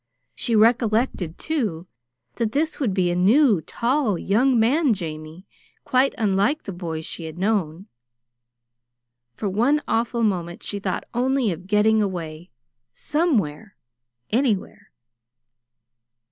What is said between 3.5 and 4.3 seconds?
tall,